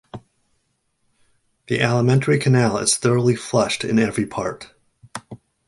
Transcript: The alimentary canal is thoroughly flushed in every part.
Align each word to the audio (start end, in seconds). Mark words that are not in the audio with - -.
The 1.67 1.79
alimentary 1.79 2.39
canal 2.39 2.79
is 2.79 2.95
thoroughly 2.97 3.35
flushed 3.35 3.83
in 3.83 3.99
every 3.99 4.25
part. 4.25 4.73